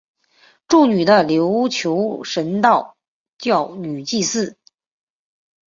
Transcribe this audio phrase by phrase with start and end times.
[0.67, 2.97] 祝女的琉球神道
[3.37, 4.57] 教女祭司。